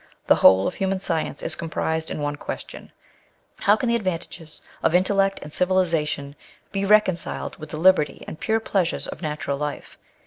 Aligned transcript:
Tbe 0.27 0.37
wbole 0.39 0.65
of 0.65 0.77
buman 0.77 0.99
science 0.99 1.43
is 1.43 1.53
comprised 1.53 2.09
in 2.09 2.23
one 2.23 2.35
question 2.35 2.91
â 3.57 3.61
How 3.65 3.75
can 3.75 3.87
tbe 3.87 4.01
advan 4.01 4.19
tages 4.21 4.61
of 4.81 4.95
intellect 4.95 5.37
and 5.43 5.53
civilisation 5.53 6.35
be 6.71 6.85
reconciled 6.85 7.55
witb 7.59 7.67
tbe 7.69 7.83
liberty 7.83 8.25
and 8.27 8.39
pure 8.39 8.59
pleasures 8.59 9.05
of 9.07 9.21
natural 9.21 9.57
life! 9.59 9.99